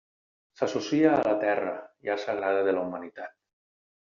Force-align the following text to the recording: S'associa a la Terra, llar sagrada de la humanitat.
S'associa 0.61 1.11
a 1.17 1.27
la 1.27 1.35
Terra, 1.43 1.75
llar 2.09 2.17
sagrada 2.25 2.65
de 2.71 2.75
la 2.79 2.83
humanitat. 2.89 3.39